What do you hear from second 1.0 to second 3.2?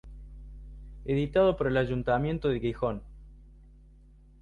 Editado por el Ayuntamiento de Gijón.